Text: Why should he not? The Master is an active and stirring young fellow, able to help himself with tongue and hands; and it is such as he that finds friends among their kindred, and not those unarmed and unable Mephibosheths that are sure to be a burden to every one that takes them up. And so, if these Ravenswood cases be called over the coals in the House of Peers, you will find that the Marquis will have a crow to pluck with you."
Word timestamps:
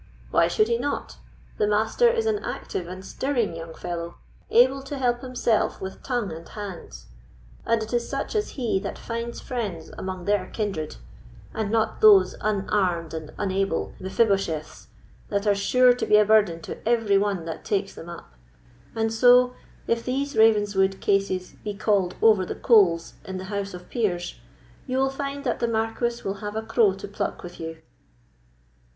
Why 0.31 0.47
should 0.47 0.67
he 0.67 0.79
not? 0.79 1.17
The 1.59 1.67
Master 1.67 2.09
is 2.09 2.25
an 2.25 2.39
active 2.43 2.87
and 2.87 3.05
stirring 3.05 3.55
young 3.55 3.75
fellow, 3.75 4.15
able 4.49 4.81
to 4.81 4.97
help 4.97 5.21
himself 5.21 5.79
with 5.79 6.01
tongue 6.01 6.31
and 6.31 6.49
hands; 6.49 7.05
and 7.67 7.83
it 7.83 7.93
is 7.93 8.09
such 8.09 8.33
as 8.33 8.49
he 8.57 8.79
that 8.79 8.97
finds 8.97 9.39
friends 9.41 9.91
among 9.99 10.25
their 10.25 10.47
kindred, 10.47 10.95
and 11.53 11.69
not 11.69 12.01
those 12.01 12.33
unarmed 12.41 13.13
and 13.13 13.31
unable 13.37 13.93
Mephibosheths 13.99 14.87
that 15.29 15.45
are 15.45 15.53
sure 15.53 15.93
to 15.93 16.07
be 16.07 16.17
a 16.17 16.25
burden 16.25 16.61
to 16.63 16.79
every 16.89 17.19
one 17.19 17.45
that 17.45 17.63
takes 17.63 17.93
them 17.93 18.09
up. 18.09 18.33
And 18.95 19.13
so, 19.13 19.53
if 19.85 20.03
these 20.03 20.35
Ravenswood 20.35 20.99
cases 20.99 21.51
be 21.63 21.75
called 21.75 22.15
over 22.23 22.43
the 22.43 22.55
coals 22.55 23.13
in 23.23 23.37
the 23.37 23.43
House 23.53 23.75
of 23.75 23.87
Peers, 23.91 24.39
you 24.87 24.97
will 24.97 25.11
find 25.11 25.43
that 25.43 25.59
the 25.59 25.67
Marquis 25.67 26.23
will 26.25 26.39
have 26.41 26.55
a 26.55 26.63
crow 26.63 26.93
to 26.95 27.07
pluck 27.07 27.43
with 27.43 27.59
you." 27.59 27.83